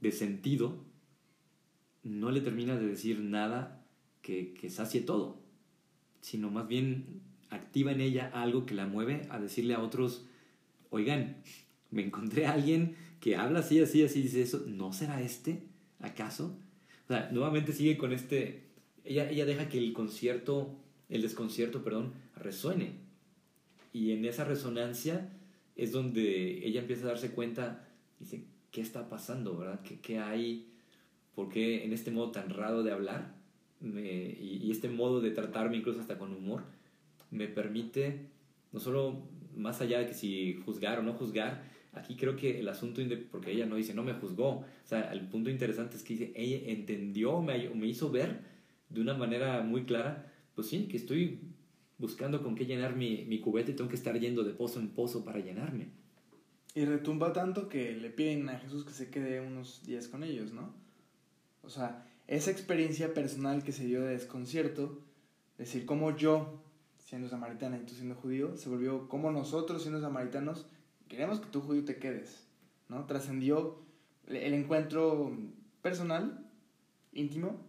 [0.00, 0.84] de sentido,
[2.02, 3.84] no le termina de decir nada
[4.22, 5.40] que, que sacie todo,
[6.20, 10.26] sino más bien activa en ella algo que la mueve a decirle a otros,
[10.90, 11.42] oigan,
[11.90, 15.62] me encontré a alguien que habla así, así, así, dice eso, ¿no será este,
[16.00, 16.58] acaso?
[17.04, 18.64] O sea, nuevamente sigue con este,
[19.04, 20.76] ella, ella deja que el concierto,
[21.08, 23.00] el desconcierto, perdón, resuene.
[23.92, 25.32] Y en esa resonancia
[25.74, 27.88] es donde ella empieza a darse cuenta,
[28.20, 29.80] dice, qué está pasando, ¿verdad?
[29.82, 30.72] ¿Qué, qué hay?
[31.34, 33.36] ¿Por qué en este modo tan raro de hablar
[33.80, 36.62] y, este modo de tratarme incluso hasta con humor
[37.30, 38.28] me permite,
[38.72, 42.68] no solo más allá de que si juzgar o no juzgar, aquí creo que el
[42.68, 46.32] asunto, porque ella no dice, no me juzgó, o sea, el punto interesante es que
[46.34, 48.40] ella entendió, me, me hizo ver
[48.88, 51.40] de una manera muy clara, pues sí, que estoy
[51.98, 54.90] buscando con qué llenar mi, mi cubeta y tengo que estar yendo de pozo en
[54.90, 55.88] pozo para llenarme.
[56.74, 60.52] Y retumba tanto que le piden a Jesús que se quede unos días con ellos,
[60.52, 60.74] ¿no?
[61.62, 65.00] O sea, esa experiencia personal que se dio de desconcierto,
[65.56, 66.62] decir, como yo,
[66.98, 70.66] siendo samaritana y tú siendo judío, se volvió como nosotros siendo samaritanos,
[71.08, 72.46] queremos que tú judío te quedes,
[72.88, 73.06] ¿no?
[73.06, 73.78] Trascendió
[74.26, 75.34] el encuentro
[75.82, 76.46] personal,
[77.12, 77.64] íntimo,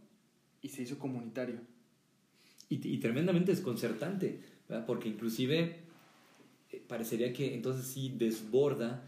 [0.61, 1.61] y se hizo comunitario.
[2.69, 4.39] Y, tremendamente desconcertante,
[4.85, 5.77] porque inclusive
[6.71, 9.03] eh, parecería que entonces sí desborda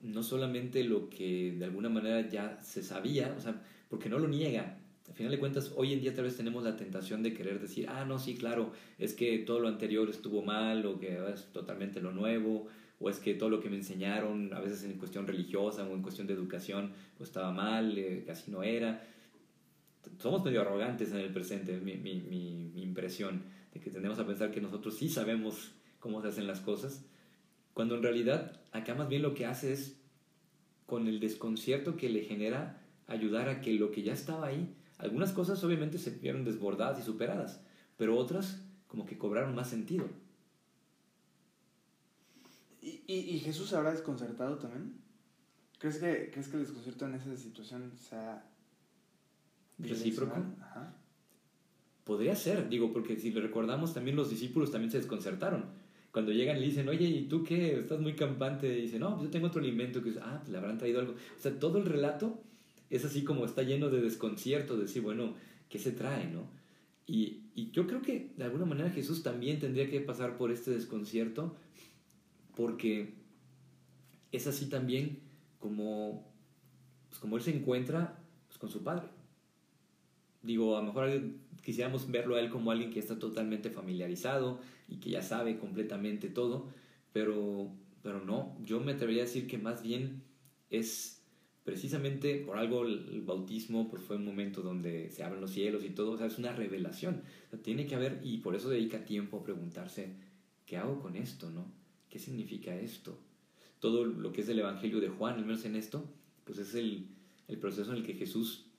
[0.00, 4.28] no solamente lo que de alguna manera ya se sabía, o sea, porque no lo
[4.28, 4.78] niega.
[5.08, 7.86] Al final de cuentas, hoy en día tal vez tenemos la tentación de querer decir,
[7.88, 12.00] ah, no, sí, claro, es que todo lo anterior estuvo mal, o que es totalmente
[12.00, 12.68] lo nuevo,
[13.00, 16.02] o es que todo lo que me enseñaron, a veces en cuestión religiosa o en
[16.02, 19.02] cuestión de educación, pues estaba mal, eh, casi no era.
[20.18, 24.60] Somos medio arrogantes en el presente, mi, mi, impresión, de que tendemos a pensar que
[24.60, 27.04] nosotros sí sabemos cómo se hacen las cosas,
[27.74, 29.96] cuando en realidad acá más bien lo que hace es,
[30.86, 35.32] con el desconcierto que le genera, ayudar a que lo que ya estaba ahí, algunas
[35.32, 37.60] cosas obviamente se vieron desbordadas y superadas,
[37.96, 40.08] pero otras como que cobraron más sentido.
[42.82, 45.00] ¿Y, y, Jesús se habrá desconcertado también?
[45.78, 48.49] ¿Crees que, ¿Crees que el desconcierto en esa situación sea
[49.82, 50.36] recíproco?
[52.04, 55.64] Podría ser, digo, porque si le recordamos, también los discípulos también se desconcertaron
[56.10, 57.78] cuando llegan y le dicen, oye, ¿y tú qué?
[57.78, 58.78] Estás muy campante.
[58.78, 60.02] Y dice, no, pues yo tengo otro alimento.
[60.02, 61.12] Que ah, pues le habrán traído algo.
[61.12, 62.42] O sea, todo el relato
[62.88, 65.34] es así como está lleno de desconcierto, de decir, bueno,
[65.68, 66.48] ¿qué se trae, no?
[67.06, 70.72] Y, y yo creo que de alguna manera Jesús también tendría que pasar por este
[70.72, 71.56] desconcierto,
[72.56, 73.14] porque
[74.32, 75.20] es así también
[75.60, 76.24] como,
[77.08, 79.06] pues como él se encuentra pues, con su padre.
[80.42, 81.10] Digo, a lo mejor
[81.62, 86.28] quisiéramos verlo a él como alguien que está totalmente familiarizado y que ya sabe completamente
[86.28, 86.68] todo,
[87.12, 87.70] pero,
[88.02, 90.22] pero no, yo me atrevería a decir que más bien
[90.70, 91.22] es
[91.64, 95.90] precisamente por algo el, bautismo pues fue un momento donde se abren los cielos y
[95.90, 97.22] todo, o sea, es una revelación,
[97.62, 100.14] tiene que haber, y por eso dedica tiempo a preguntarse,
[100.66, 101.70] ¿qué hago con esto, no?
[102.08, 103.18] ¿Qué significa esto?
[103.78, 106.04] Todo lo que es el Evangelio de Juan, al menos en esto,
[106.44, 107.08] pues es el,
[107.48, 108.69] el proceso en el que Jesús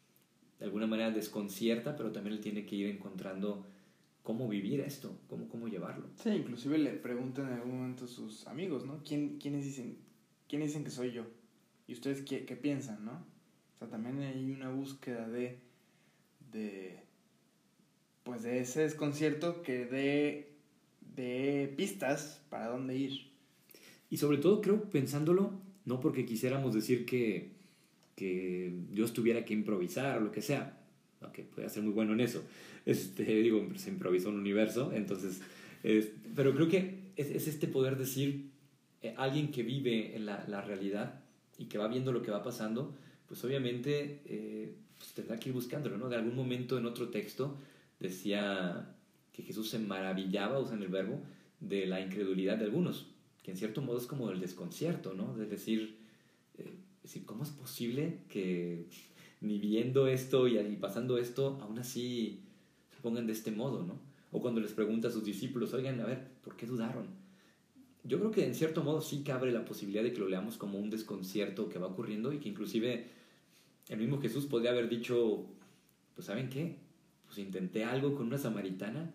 [0.62, 3.66] de alguna manera desconcierta, pero también él tiene que ir encontrando
[4.22, 6.06] cómo vivir esto, cómo, cómo llevarlo.
[6.22, 9.02] Sí, inclusive le preguntan en algún momento a sus amigos, ¿no?
[9.04, 9.98] ¿Quién, quiénes, dicen,
[10.48, 11.24] ¿Quiénes dicen que soy yo?
[11.88, 13.14] ¿Y ustedes qué, qué piensan, no?
[13.74, 15.58] O sea, también hay una búsqueda de,
[16.52, 17.00] de
[18.22, 20.52] pues de ese desconcierto que dé
[21.16, 23.32] de pistas para dónde ir.
[24.12, 27.50] Y sobre todo creo, pensándolo, no porque quisiéramos decir que
[28.22, 30.78] que Dios tuviera que improvisar o lo que sea,
[31.22, 32.44] aunque puede ser muy bueno en eso.
[32.86, 35.42] Este, digo, se improvisó un universo, entonces,
[36.36, 38.52] pero creo que es, este poder decir,
[39.02, 41.24] eh, alguien que vive en la, la, realidad
[41.58, 42.94] y que va viendo lo que va pasando,
[43.28, 46.08] pues obviamente eh, pues tendrá que ir buscándolo, ¿no?
[46.08, 47.58] De algún momento en otro texto
[48.00, 48.94] decía
[49.34, 51.20] que Jesús se maravillaba, usan el verbo,
[51.60, 53.08] de la incredulidad de algunos,
[53.42, 55.36] que en cierto modo es como el desconcierto, ¿no?
[55.36, 56.01] De decir,
[57.04, 58.86] decir, ¿cómo es posible que
[59.42, 62.42] ni viendo esto y, pasando esto, aún así
[62.96, 64.00] se pongan de este modo, ¿no?
[64.32, 67.08] O cuando les pregunta a sus discípulos, oigan, a ver, ¿por qué dudaron?
[68.04, 70.80] Yo creo que en cierto modo sí cabe la posibilidad de que lo leamos como
[70.80, 73.08] un desconcierto que va ocurriendo y que inclusive
[73.90, 75.46] el mismo Jesús podría haber dicho,
[76.16, 76.78] pues ¿saben qué?
[77.26, 79.12] Pues intenté algo con una samaritana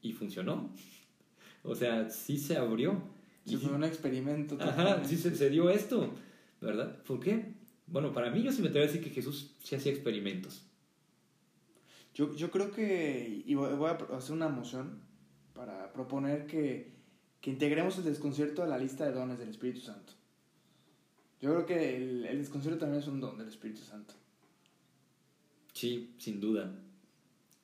[0.00, 0.70] y funcionó.
[1.64, 3.02] O sea, sí se abrió.
[3.44, 4.56] Sí, fue un experimento.
[4.60, 6.14] Ajá, sí se, se dio esto.
[6.62, 7.02] ¿Verdad?
[7.02, 7.54] ¿Por qué?
[7.86, 10.64] Bueno, para mí yo sí me atrevo a decir que Jesús sí hacía experimentos.
[12.14, 15.00] Yo, yo creo que, y voy a hacer una moción
[15.54, 16.92] para proponer que,
[17.40, 20.12] que integremos el desconcierto a la lista de dones del Espíritu Santo.
[21.40, 24.14] Yo creo que el, el desconcierto también es un don del Espíritu Santo.
[25.72, 26.78] Sí, sin duda.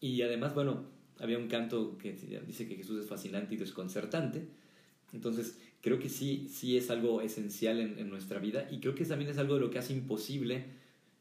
[0.00, 0.87] Y además, bueno,
[1.20, 2.12] había un canto que
[2.46, 4.48] dice que Jesús es fascinante y desconcertante.
[5.12, 9.30] Entonces, creo que sí, sí es algo esencial en, nuestra vida y creo que también
[9.30, 10.64] es algo de lo que hace imposible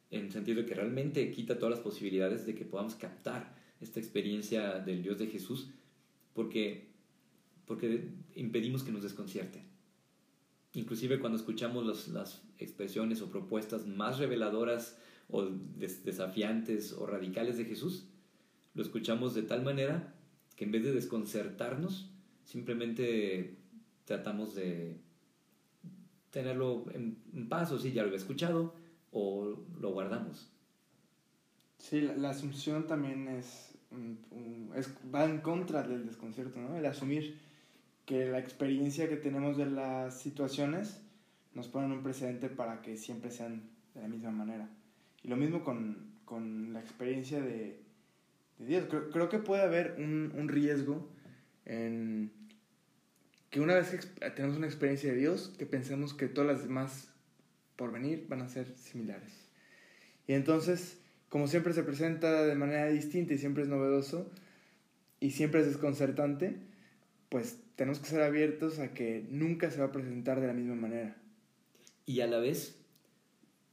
[0.09, 3.99] en el sentido de que realmente quita todas las posibilidades de que podamos captar esta
[3.99, 5.69] experiencia del Dios de Jesús
[6.33, 6.87] porque,
[7.65, 9.63] porque impedimos que nos desconcierte.
[10.73, 14.97] Inclusive cuando escuchamos las expresiones o propuestas más reveladoras
[15.29, 18.05] o desafiantes o radicales de Jesús,
[18.73, 20.13] lo escuchamos de tal manera
[20.55, 22.11] que en vez de desconcertarnos,
[22.43, 23.56] simplemente
[24.07, 24.97] tratamos de
[26.31, 28.73] tenerlo en, paz, o si ya lo he escuchado,
[29.11, 30.49] o lo guardamos.
[31.77, 33.75] Sí, la, asunción también es,
[34.75, 36.75] es, va en contra del desconcierto, ¿no?
[36.77, 37.37] El asumir
[38.05, 41.01] que la experiencia que tenemos de las situaciones
[41.53, 44.69] nos ponen un precedente para que siempre sean de la misma manera.
[45.21, 47.81] Y lo mismo con, con la experiencia de,
[48.57, 48.85] de Dios.
[48.89, 51.09] Creo, creo, que puede haber un, un riesgo
[51.65, 52.31] en
[53.49, 57.13] que una vez que tenemos una experiencia de Dios, que pensemos que todas las demás
[57.75, 59.49] por venir van a ser similares.
[60.27, 64.29] Y entonces, como siempre se presenta de manera distinta y siempre es novedoso,
[65.19, 66.57] y siempre es desconcertante,
[67.29, 70.75] pues tenemos que ser abiertos a que nunca se va a presentar de la misma
[70.75, 71.15] manera.
[72.05, 72.79] Y a la vez,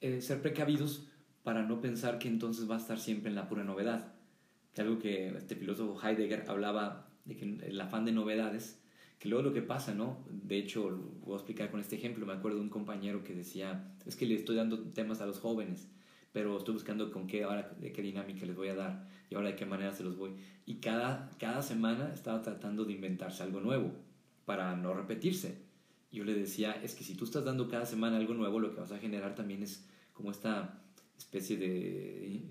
[0.01, 1.09] eh, ser precavidos
[1.43, 4.15] para no pensar que entonces va a estar siempre en la pura novedad.
[4.75, 8.81] Que algo que este filósofo Heidegger hablaba de que el afán de novedades,
[9.25, 10.19] que luego lo que pasa, ¿no?
[10.31, 12.27] De hecho, lo voy a explicar con este ejemplo.
[12.27, 15.39] Me acuerdo de un compañero que decía, es que le estoy dando temas a los
[15.39, 15.89] jóvenes,
[16.31, 19.49] pero estoy buscando con qué, ahora, de qué dinámica les voy a dar y ahora
[19.49, 20.33] de qué manera se los voy.
[20.67, 23.93] Y cada, cada semana estaba tratando de inventarse algo nuevo
[24.45, 25.57] para no repetirse.
[26.13, 28.81] Yo le decía, es que si tú estás dando cada semana algo nuevo, lo que
[28.83, 30.83] vas a generar también es como esta
[31.17, 32.43] especie de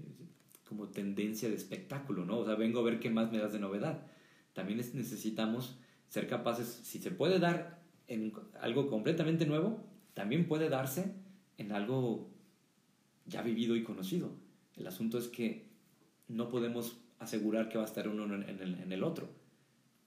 [0.67, 2.39] como tendencia de espectáculo, ¿no?
[2.39, 4.07] O sea, vengo a ver qué más me das de novedad.
[4.53, 5.77] También necesitamos
[6.13, 11.11] ser capaces, si se puede dar en algo completamente nuevo, también puede darse
[11.57, 12.29] en algo
[13.25, 14.29] ya vivido y conocido.
[14.75, 15.65] El asunto es que
[16.27, 19.27] no podemos asegurar que va a estar uno en el, en el otro.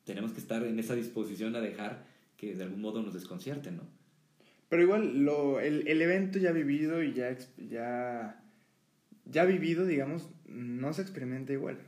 [0.04, 3.82] Tenemos que estar en esa disposición a dejar que de algún modo nos desconcierten, ¿no?
[4.68, 7.36] Pero igual lo, el, el evento ya vivido y ya,
[7.68, 8.44] ya,
[9.24, 11.78] ya vivido, digamos, no se experimenta igual.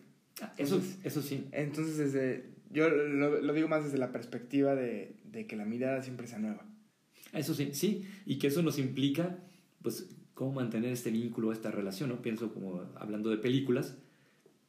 [0.40, 1.46] Ah, eso, eso sí.
[1.52, 6.02] Entonces, desde, yo lo, lo, digo más desde la perspectiva de, de, que la mirada
[6.02, 6.66] siempre sea nueva.
[7.32, 9.38] Eso sí, sí, y que eso nos implica,
[9.82, 12.22] pues, cómo mantener este vínculo, esta relación, ¿no?
[12.22, 13.96] Pienso como hablando de películas,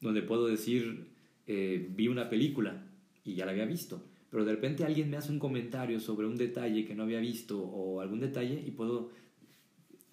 [0.02, 1.08] donde puedo decir,
[1.48, 2.86] eh, vi una película
[3.24, 6.38] y ya la había visto, pero de repente alguien me hace un comentario sobre un
[6.38, 9.12] detalle que no había visto o algún detalle y puedo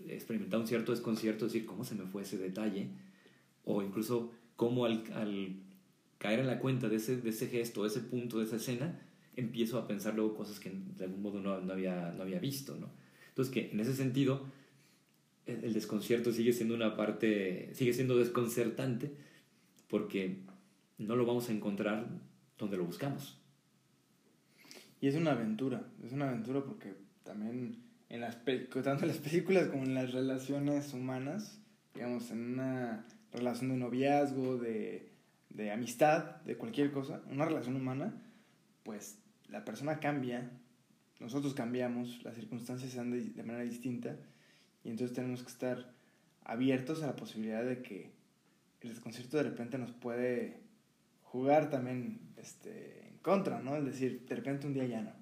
[0.07, 2.88] experimentar un cierto desconcierto, decir cómo se me fue ese detalle
[3.64, 5.57] o incluso cómo al, al
[6.19, 9.01] caer en la cuenta de ese, de ese gesto, de ese punto, de esa escena,
[9.37, 12.77] empiezo a pensar luego cosas que de algún modo no, no, había, no había visto,
[12.77, 12.91] ¿no?
[13.29, 14.47] Entonces que en ese sentido
[15.47, 19.13] el desconcierto sigue siendo una parte, sigue siendo desconcertante
[19.89, 20.39] porque
[20.99, 22.09] no lo vamos a encontrar
[22.59, 23.39] donde lo buscamos.
[25.01, 27.77] Y es una aventura, es una aventura porque también
[28.09, 31.61] en las, tanto en las películas como en las relaciones humanas,
[31.95, 35.11] digamos, en una relación de noviazgo, de,
[35.51, 38.23] de amistad, de cualquier cosa, una relación humana,
[38.83, 40.51] pues la persona cambia,
[41.21, 44.17] nosotros cambiamos, las circunstancias se dan de, manera distinta
[44.85, 45.93] y entonces tenemos que estar
[46.45, 48.11] abiertos a la posibilidad de que
[48.81, 50.61] el desconcierto de repente nos puede
[51.23, 53.77] jugar también este, contra, ¿no?
[53.77, 55.13] Es decir, de repente un día ya no.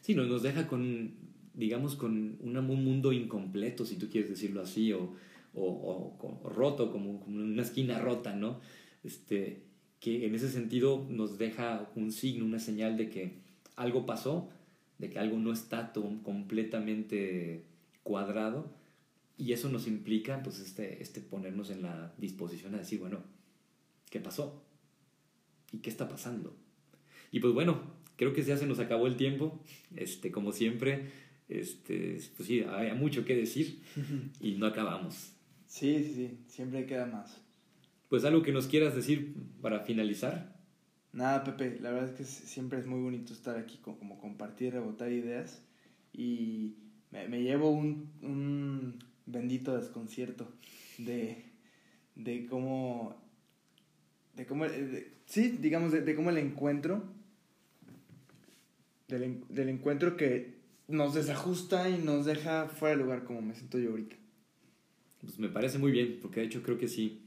[0.00, 1.14] Sí, nos, nos deja con,
[1.54, 5.14] digamos, con un mundo incompleto, si tú quieres decirlo así, o,
[5.54, 8.60] o, o, roto, como, una esquina rota, ¿no?
[9.04, 9.62] Este,
[10.00, 13.38] que en ese sentido nos deja un signo, una señal de que
[13.76, 14.50] algo pasó,
[14.98, 17.64] de que algo no está completamente
[18.02, 18.72] cuadrado,
[19.36, 23.24] y eso nos implica, pues, este, este ponernos en la disposición a decir, bueno,
[24.10, 24.62] ¿qué pasó?
[25.72, 26.54] ¿Y qué está pasando?
[27.32, 27.80] Y pues bueno,
[28.16, 29.58] creo que ya se nos acabó el tiempo.
[29.96, 31.10] Este, como siempre,
[31.48, 33.82] este, pues sí, hay mucho que decir
[34.40, 35.32] y no acabamos.
[35.66, 37.41] Sí, sí, sí, siempre queda más.
[38.12, 40.54] Pues algo que nos quieras decir para finalizar.
[41.14, 45.10] Nada, Pepe, la verdad es que siempre es muy bonito estar aquí, como compartir, rebotar
[45.10, 45.62] ideas
[46.12, 46.74] y
[47.10, 50.52] me, me llevo un, un, bendito desconcierto
[50.98, 51.42] de,
[52.14, 53.16] de cómo,
[54.36, 57.04] de cómo, de, sí, digamos, de, de cómo el encuentro
[59.08, 63.78] del, del, encuentro que nos desajusta y nos deja fuera de lugar como me siento
[63.78, 64.16] yo ahorita.
[65.22, 67.21] Pues me parece muy bien, porque de hecho creo que sí,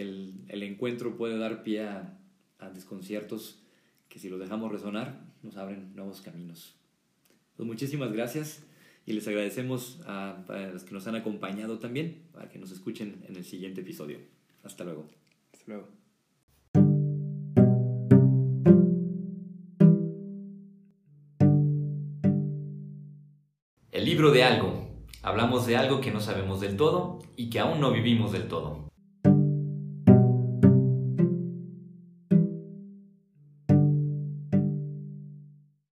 [0.00, 2.18] el, el encuentro puede dar pie a,
[2.58, 3.62] a, desconciertos
[4.08, 6.76] que si los dejamos resonar nos abren nuevos caminos.
[7.56, 8.64] Pues muchísimas gracias
[9.06, 13.24] y les agradecemos a, a los que nos han acompañado también, para que nos escuchen
[13.28, 14.18] en el siguiente episodio.
[14.64, 15.08] Hasta luego.
[15.52, 15.96] Hasta luego.
[24.06, 24.86] libro de algo.
[25.20, 28.88] Hablamos de algo que no sabemos del todo y que aún no vivimos del todo.